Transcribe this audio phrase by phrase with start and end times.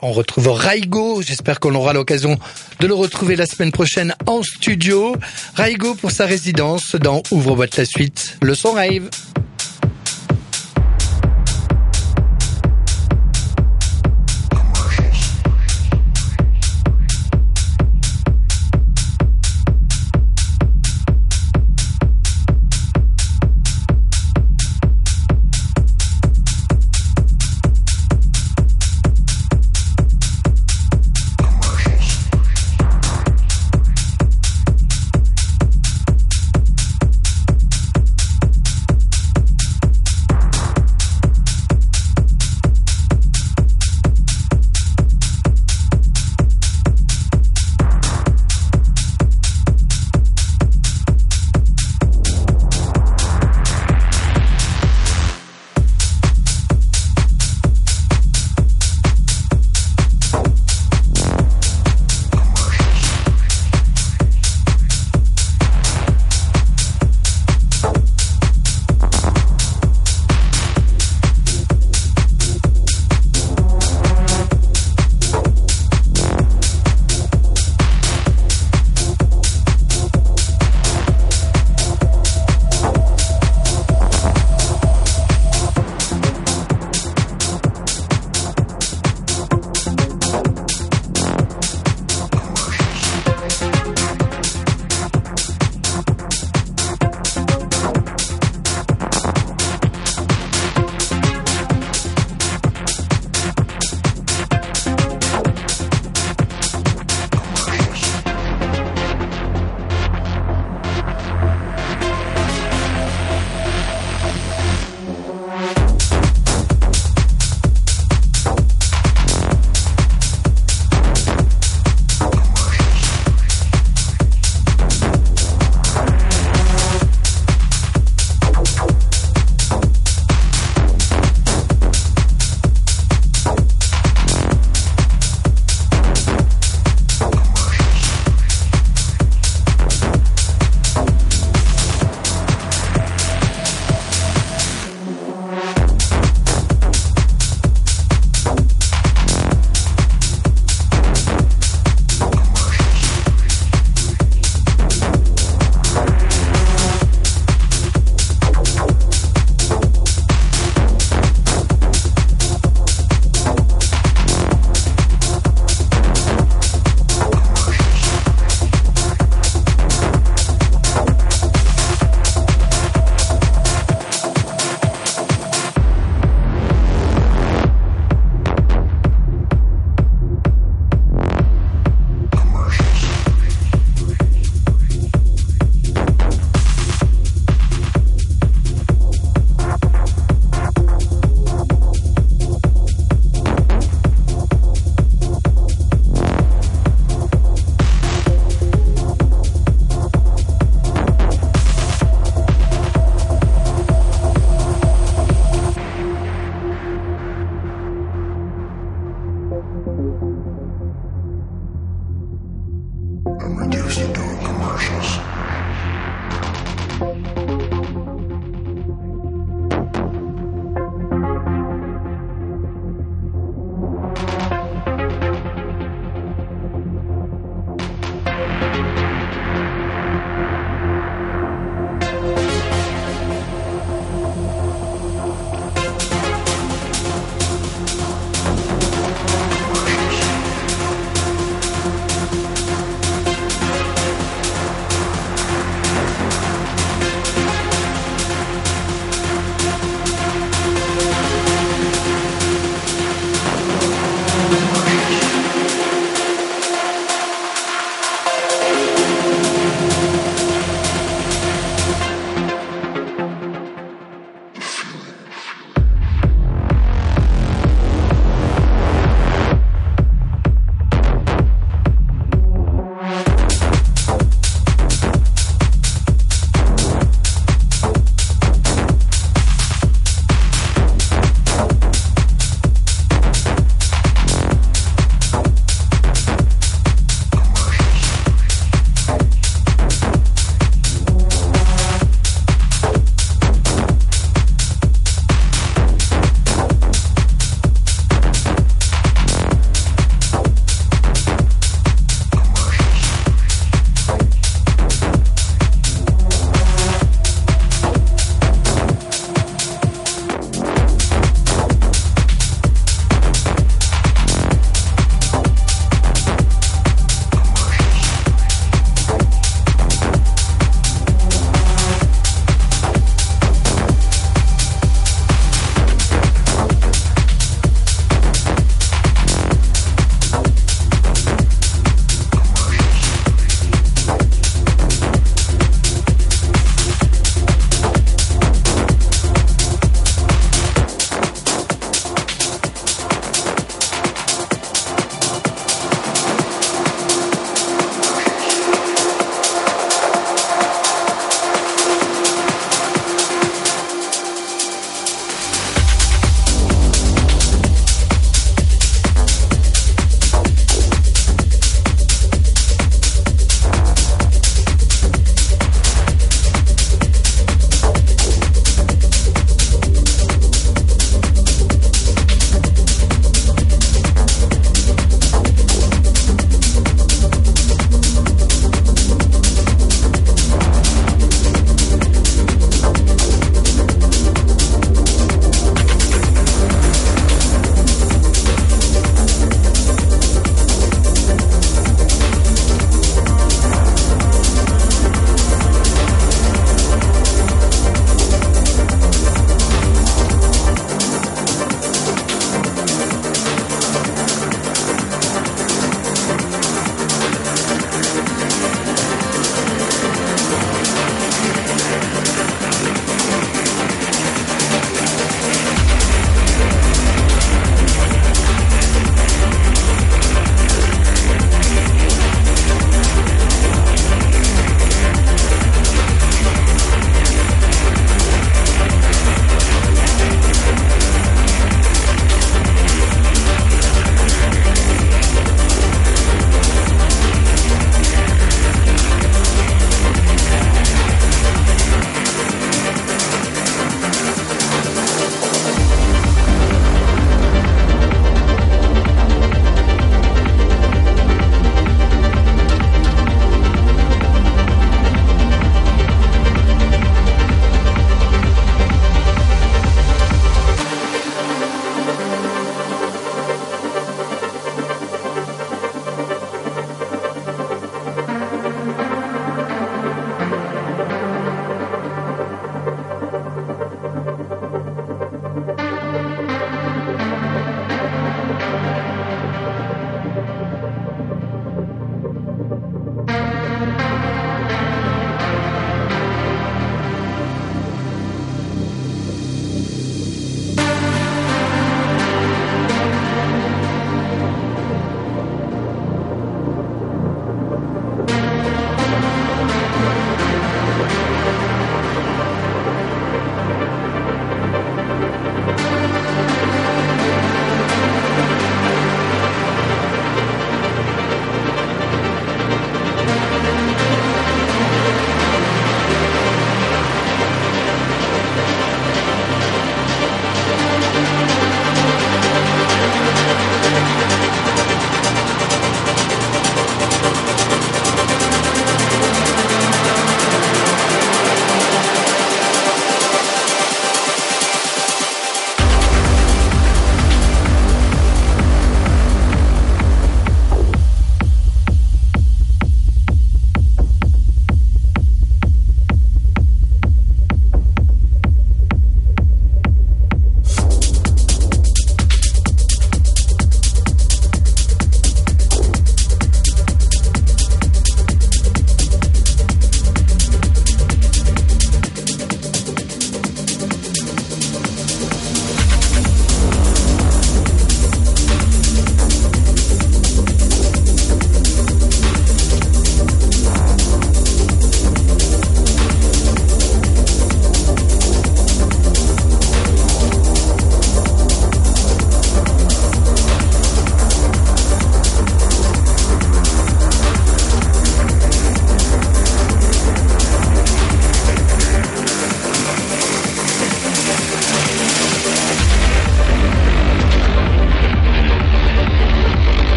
[0.00, 2.38] On retrouve Raigo, j'espère qu'on aura l'occasion
[2.78, 5.16] de le retrouver la semaine prochaine en studio.
[5.56, 9.10] Raigo pour sa résidence dans Ouvre-boîte la suite, le son rave.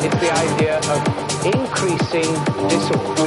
[0.00, 3.17] It's the idea of increasing disorder.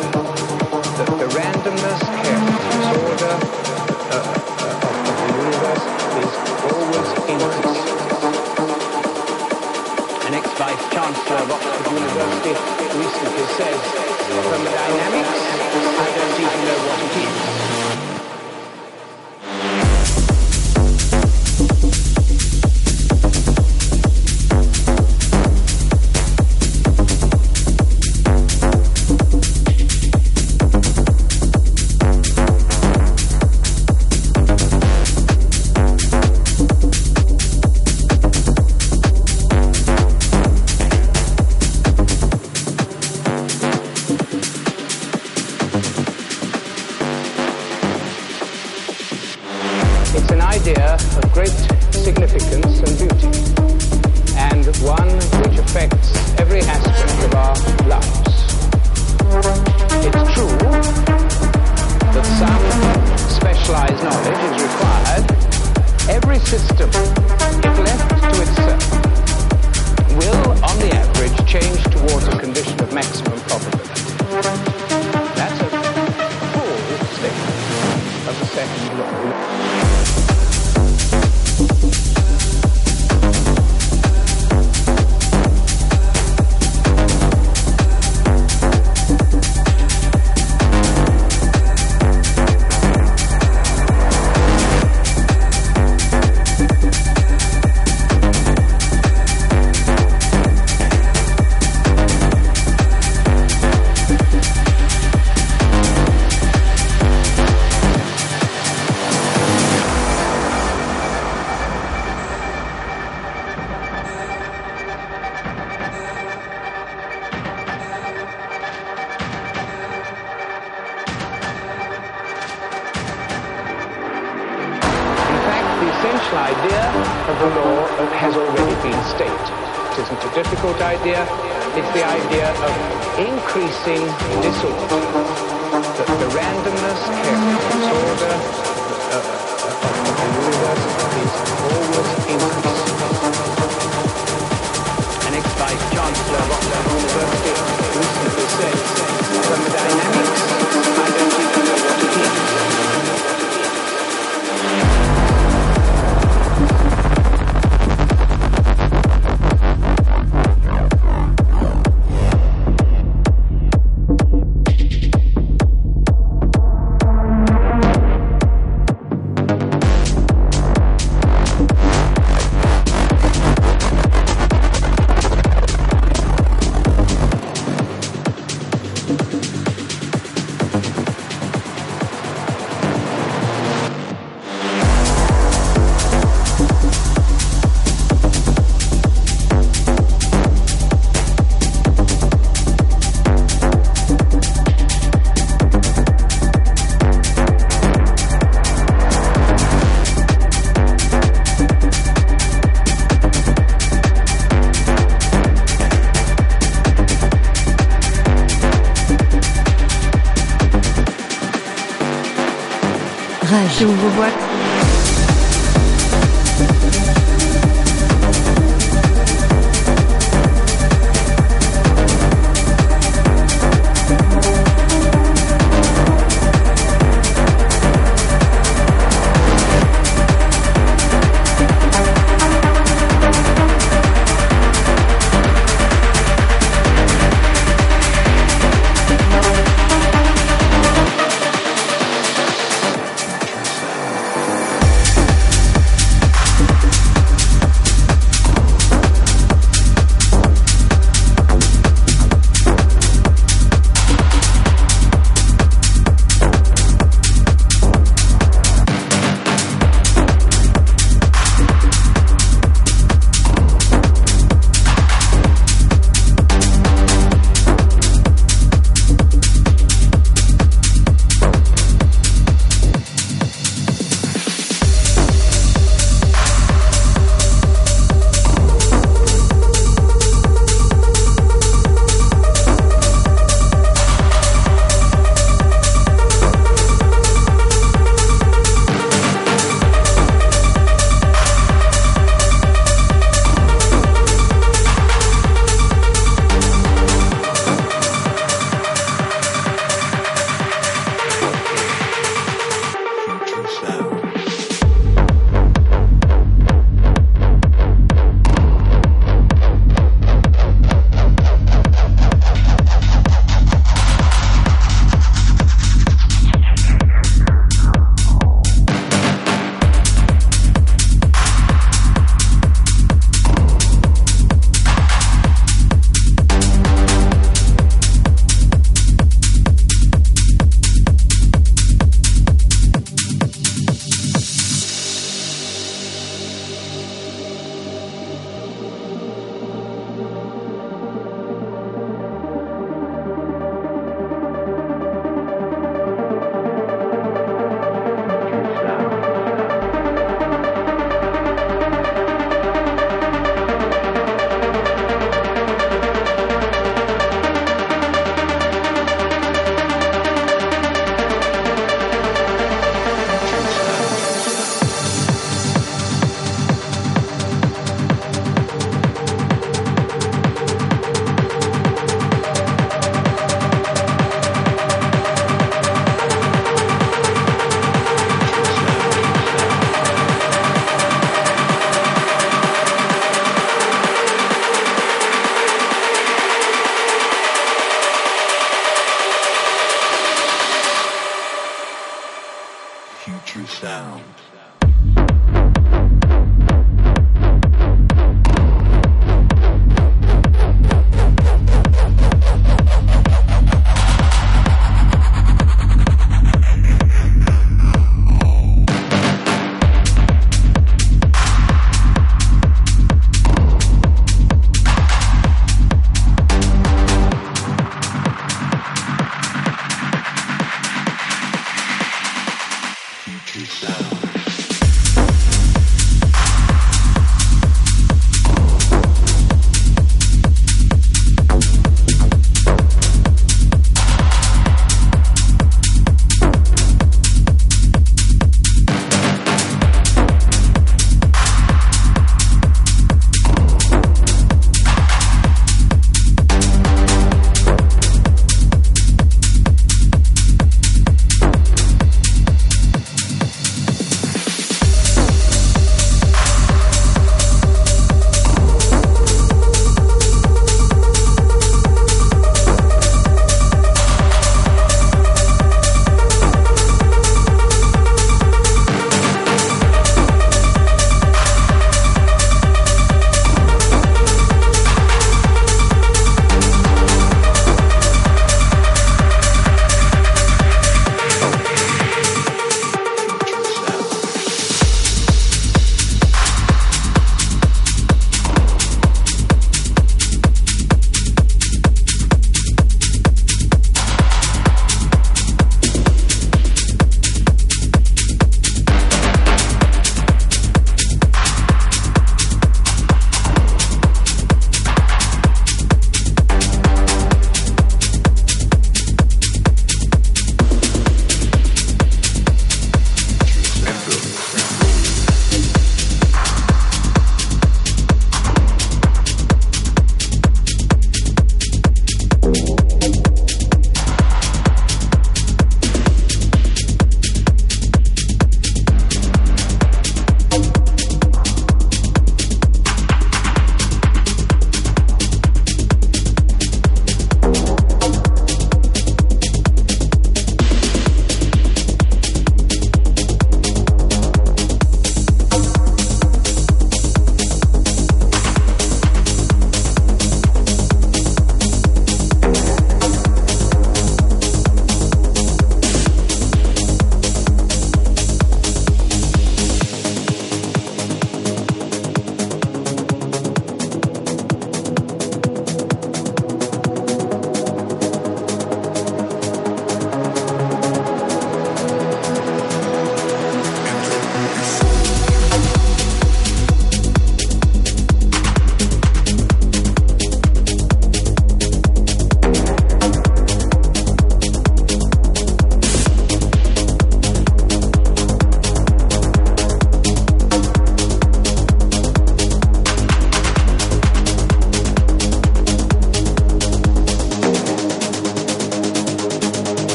[213.81, 214.50] chez vos boîtes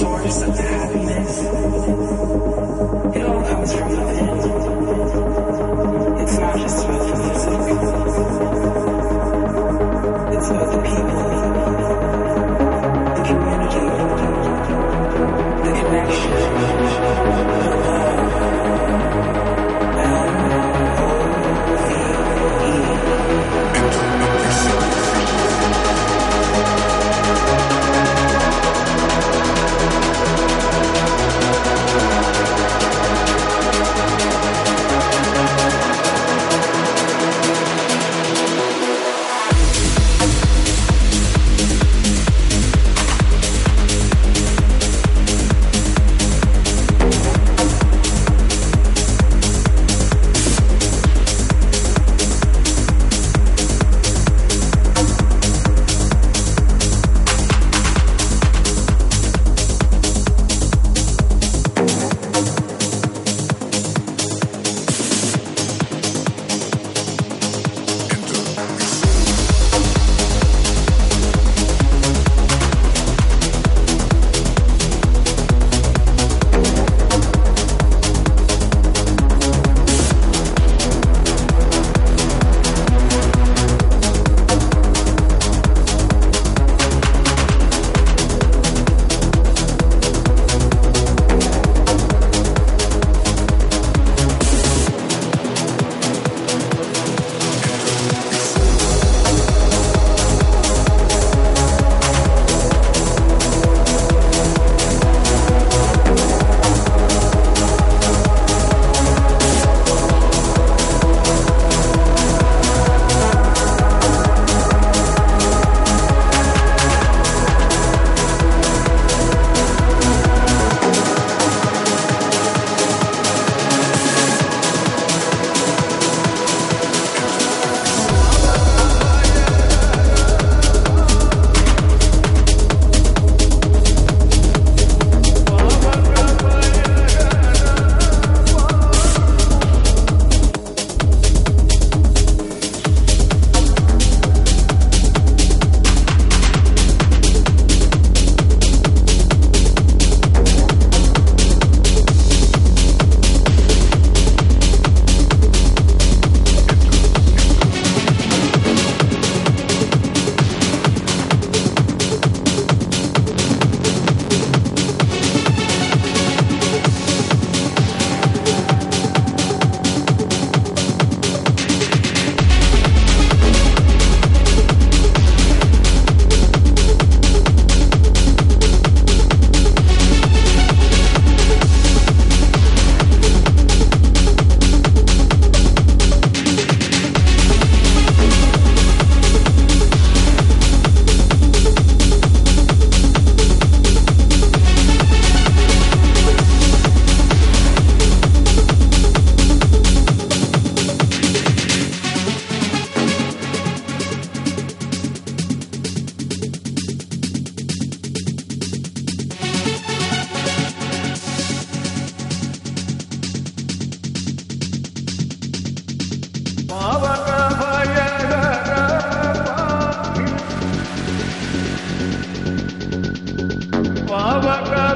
[0.00, 1.07] hardest, I'm the.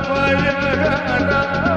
[0.08, 1.71] பழகடா.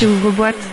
[0.00, 0.06] Rage.
[0.08, 0.69] Ouvre-boîte.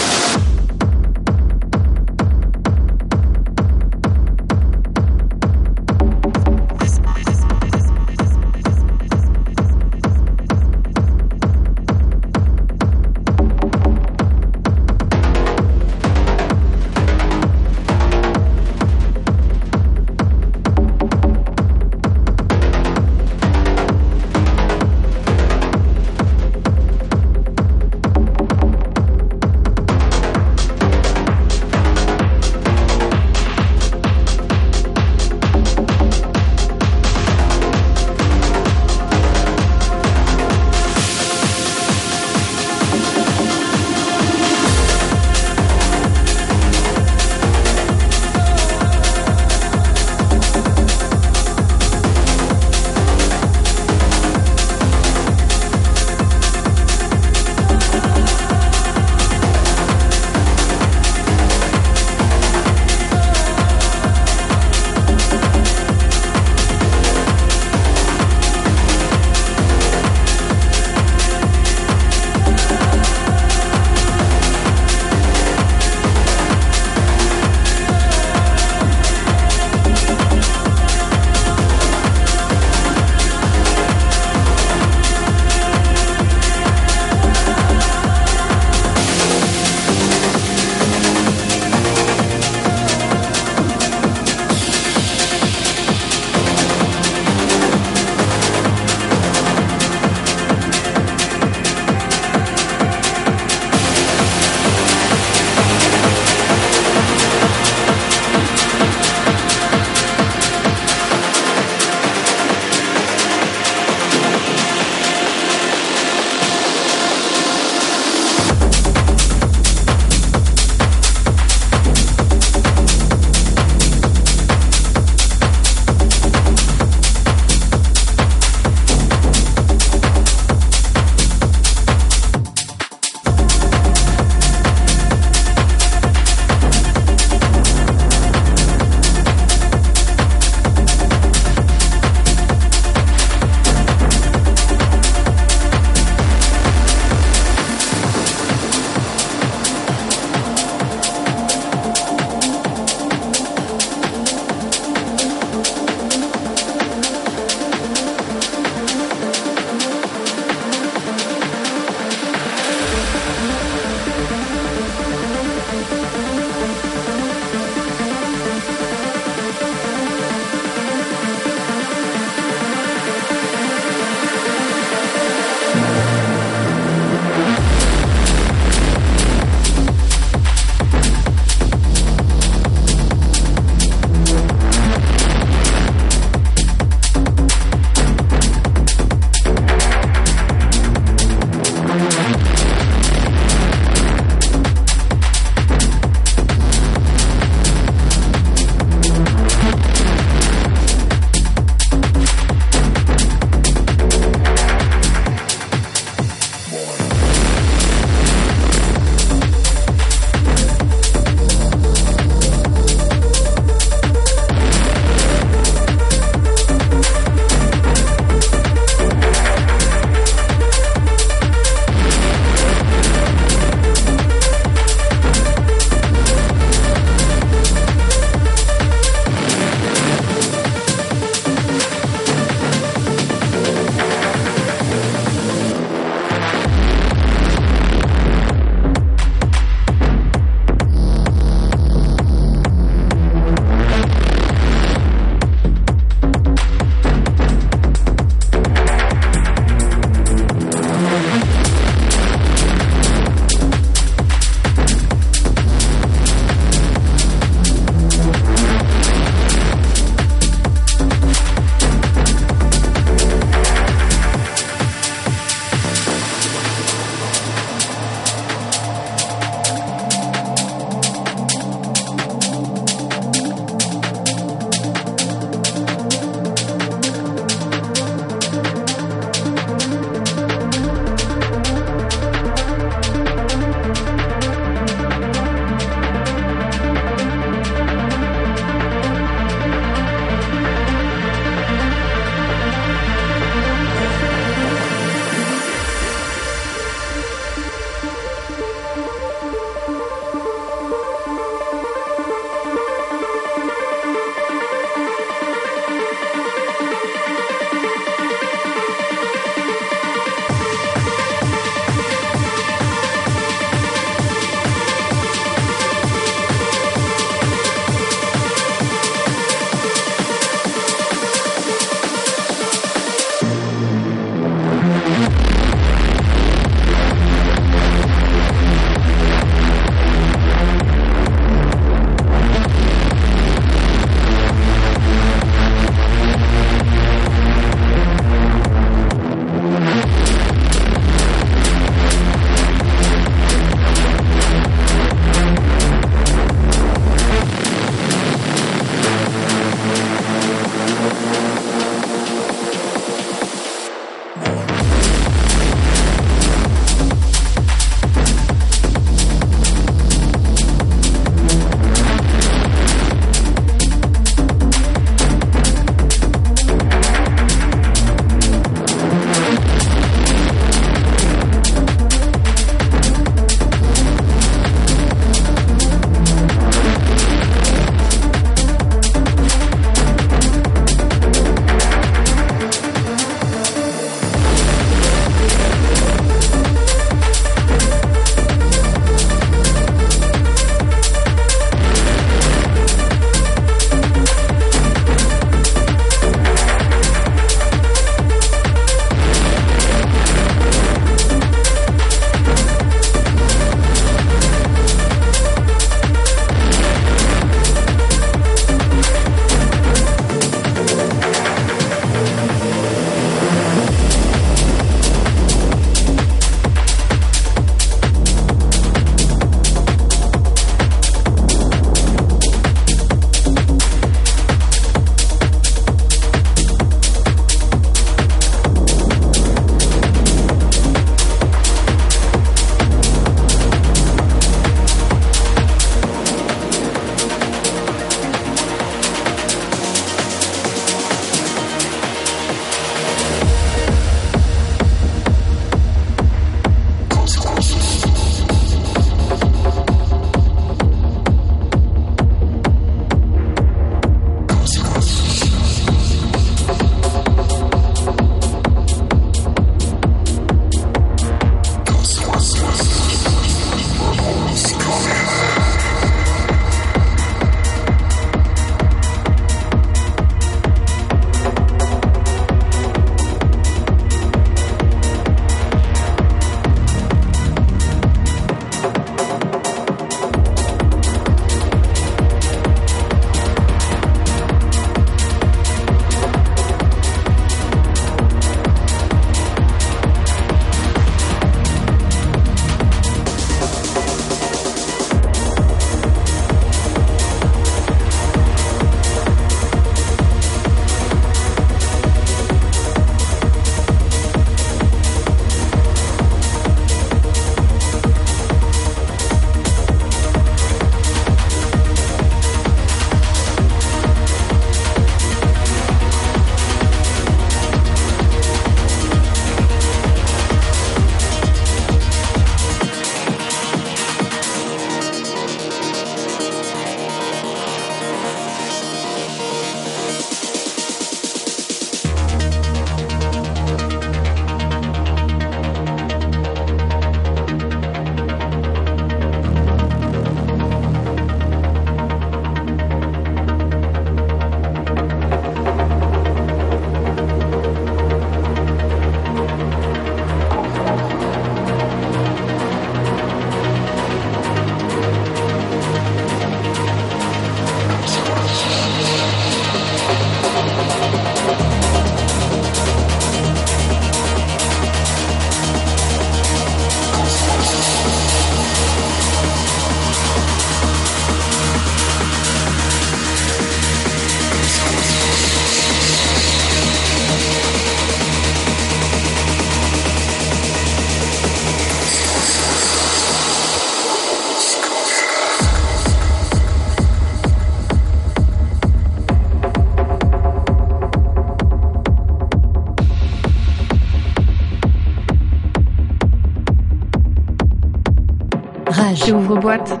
[599.57, 600.00] Boîte.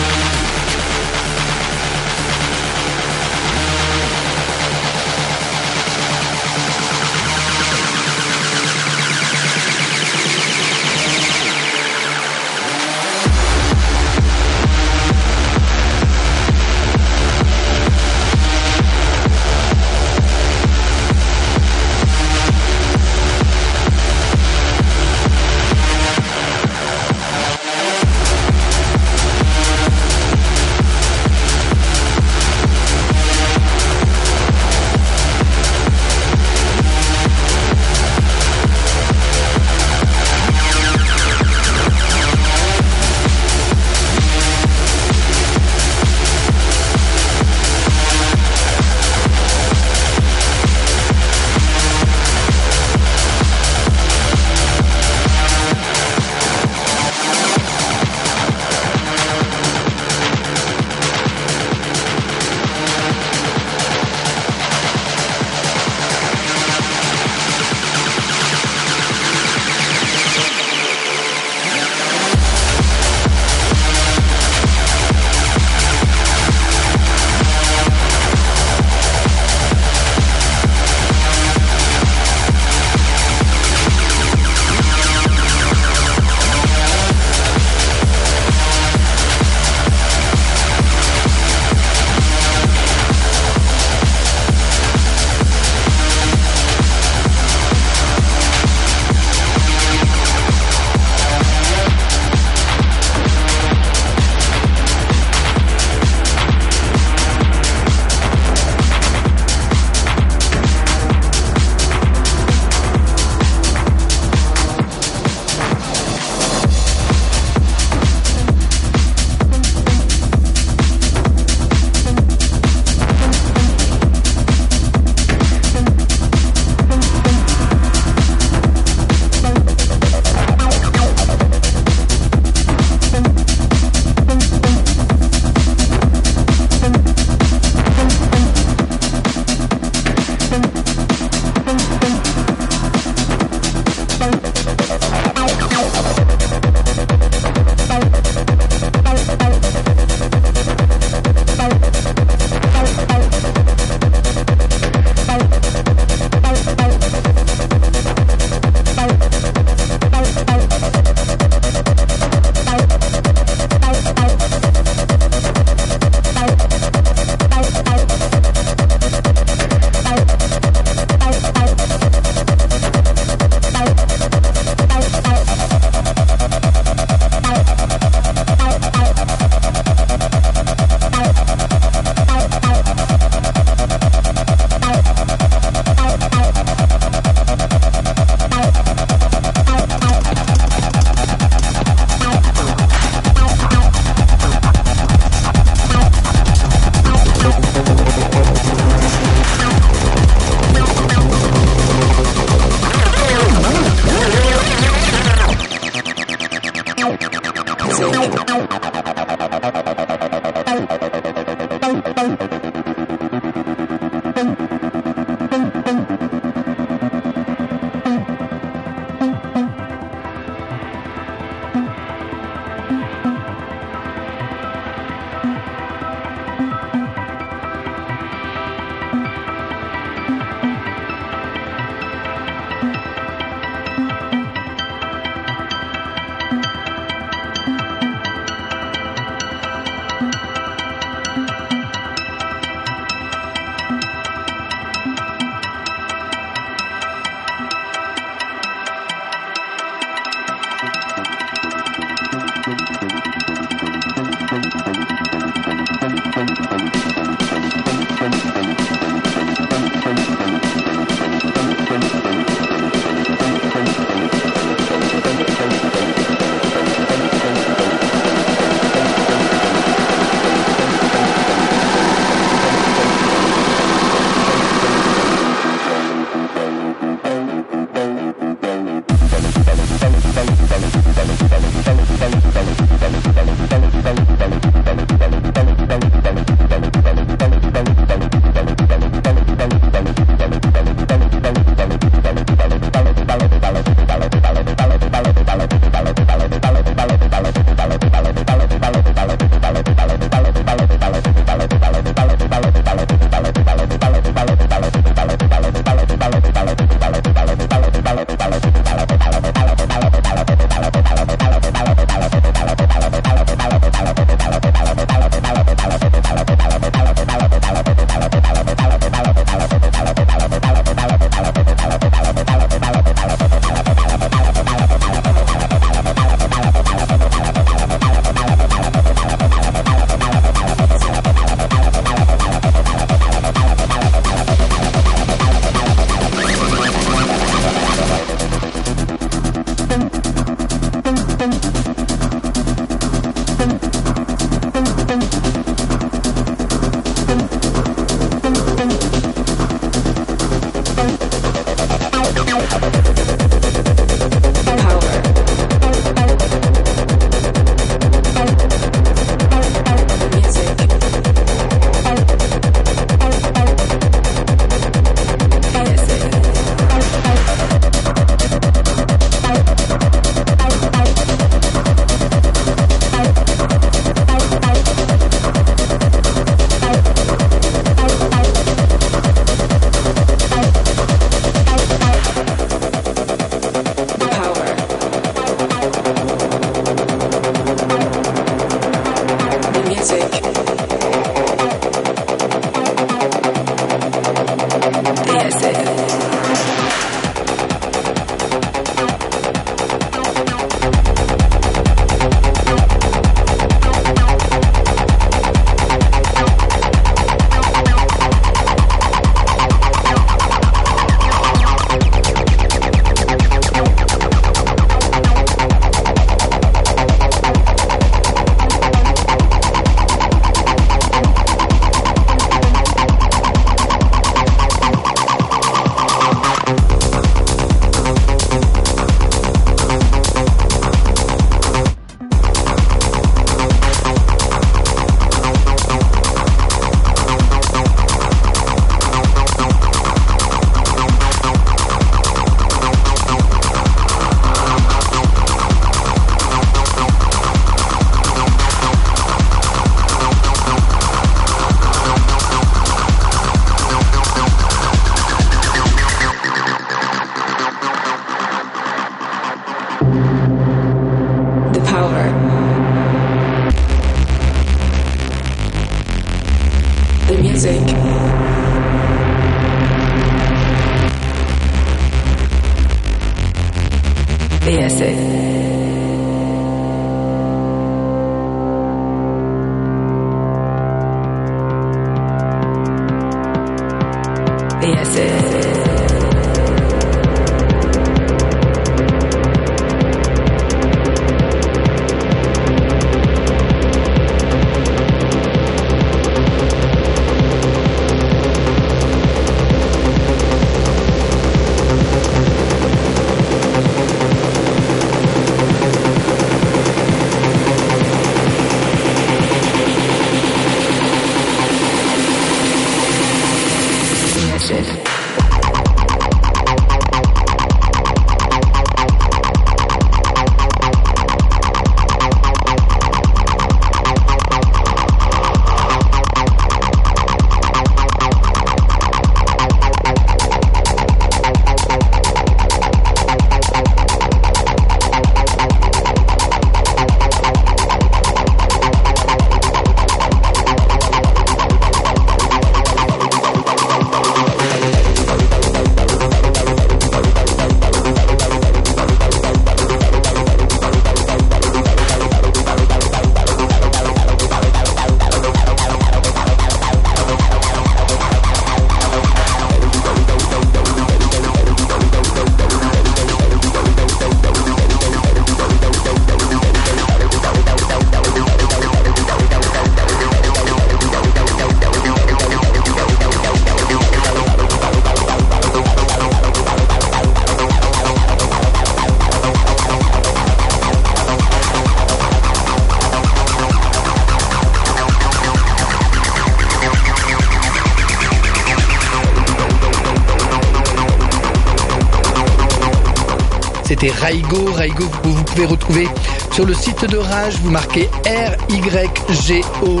[594.26, 594.72] Raigo.
[594.72, 596.08] Raigo, vous, vous pouvez retrouver
[596.50, 597.54] sur le site de Rage.
[597.62, 600.00] Vous marquez R-Y-G-O.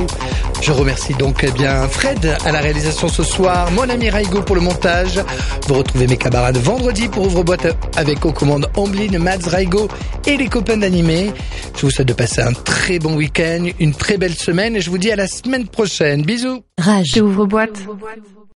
[0.60, 4.56] Je remercie donc eh bien Fred à la réalisation ce soir, mon ami Raigo pour
[4.56, 5.20] le montage.
[5.68, 9.86] Vous retrouvez mes camarades vendredi pour ouvre-boîte avec aux commandes Amblin, Mads, Raigo
[10.26, 11.30] et les copains d'animé.
[11.76, 14.90] Je vous souhaite de passer un très bon week-end, une très belle semaine et je
[14.90, 16.22] vous dis à la semaine prochaine.
[16.22, 17.16] Bisous Rage.
[17.22, 17.78] Ouvre boîte.